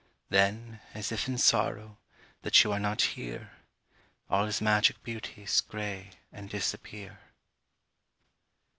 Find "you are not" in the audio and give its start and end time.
2.63-3.03